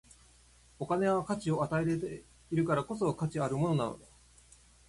[0.79, 4.07] お金は価値を与えられているからこそ、価値あるものなのだ。